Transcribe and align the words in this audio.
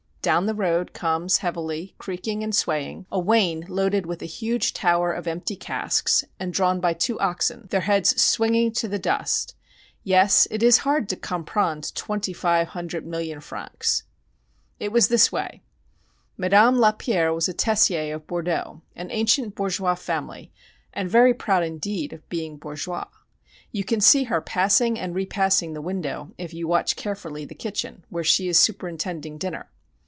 Down 0.23 0.45
the 0.45 0.53
road 0.53 0.93
comes 0.93 1.37
heavily, 1.39 1.95
creaking 1.97 2.43
and 2.43 2.53
swaying, 2.53 3.07
a 3.11 3.19
wain 3.19 3.65
loaded 3.67 4.05
with 4.05 4.21
a 4.21 4.27
huge 4.27 4.71
tower 4.71 5.11
of 5.11 5.25
empty 5.25 5.55
casks 5.55 6.23
and 6.39 6.53
drawn 6.53 6.79
by 6.79 6.93
two 6.93 7.19
oxen, 7.19 7.65
their 7.71 7.81
heads 7.81 8.21
swinging 8.21 8.71
to 8.73 8.87
the 8.87 8.99
dust. 8.99 9.55
Yes, 10.03 10.47
it 10.51 10.61
is 10.61 10.77
hard 10.85 11.09
to 11.09 11.15
comprendre 11.15 11.89
twenty 11.95 12.33
five 12.33 12.67
hundred 12.67 13.03
million 13.03 13.39
francs. 13.41 14.03
It 14.79 14.91
was 14.91 15.07
this 15.07 15.31
way. 15.31 15.63
Madame 16.37 16.77
Lapierre 16.77 17.33
was 17.33 17.49
a 17.49 17.53
Tessier 17.53 18.13
of 18.13 18.27
Bordeaux 18.27 18.83
an 18.95 19.09
ancient 19.09 19.55
bourgeois 19.55 19.95
family, 19.95 20.51
and 20.93 21.09
very 21.09 21.33
proud 21.33 21.63
indeed 21.63 22.13
of 22.13 22.29
being 22.29 22.57
bourgeois. 22.57 23.07
You 23.71 23.83
can 23.83 24.01
see 24.01 24.25
her 24.25 24.39
passing 24.39 24.99
and 24.99 25.15
repassing 25.15 25.73
the 25.73 25.81
window 25.81 26.31
if 26.37 26.53
you 26.53 26.67
watch 26.67 26.95
carefully 26.95 27.43
the 27.43 27.55
kitchen, 27.55 28.05
where 28.09 28.23
she 28.23 28.47
is 28.47 28.59
superintending 28.59 29.39
dinner. 29.39 29.71